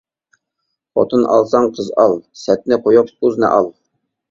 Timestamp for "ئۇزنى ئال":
3.21-3.73